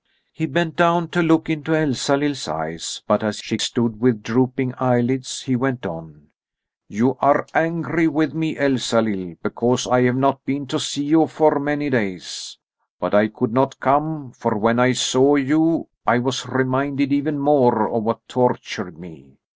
He 0.31 0.47
bent 0.47 0.75
down 0.75 1.09
to 1.09 1.21
look 1.21 1.47
into 1.47 1.75
Elsalill's 1.75 2.47
eyes, 2.47 3.03
but 3.07 3.21
as 3.23 3.37
she 3.37 3.59
stood 3.59 3.99
with 4.01 4.23
drooping 4.23 4.73
eyelids 4.79 5.43
he 5.43 5.55
went 5.55 5.85
on: 5.85 6.29
"You 6.89 7.17
are 7.21 7.45
angry 7.53 8.07
with 8.07 8.33
me, 8.33 8.57
Elsalill, 8.57 9.35
because 9.43 9.85
I 9.85 10.01
have 10.05 10.15
not 10.15 10.43
been 10.43 10.65
to 10.65 10.79
see 10.79 11.03
you 11.03 11.27
for 11.27 11.59
many 11.59 11.91
days. 11.91 12.57
But 12.99 13.13
I 13.13 13.27
could 13.27 13.53
not 13.53 13.79
come, 13.79 14.31
for 14.31 14.57
when 14.57 14.79
I 14.79 14.93
saw 14.93 15.35
you 15.35 15.87
I 16.03 16.17
was 16.17 16.47
reminded 16.47 17.13
even 17.13 17.37
more 17.37 17.87
of 17.87 18.01
what 18.03 18.27
tortured 18.27 18.97
me. 18.97 19.37